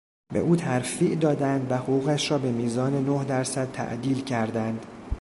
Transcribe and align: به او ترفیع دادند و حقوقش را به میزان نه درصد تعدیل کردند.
به 0.33 0.39
او 0.39 0.55
ترفیع 0.55 1.15
دادند 1.15 1.71
و 1.71 1.75
حقوقش 1.77 2.31
را 2.31 2.37
به 2.37 2.51
میزان 2.51 3.05
نه 3.05 3.25
درصد 3.25 3.71
تعدیل 3.71 4.21
کردند. 4.23 4.85